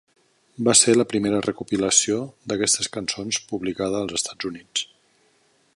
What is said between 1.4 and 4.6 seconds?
recopilació d'aquestes cançons publicada als Estats